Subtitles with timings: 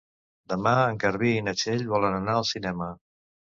[0.53, 2.91] Demà en Garbí i na Txell volen anar al cinema.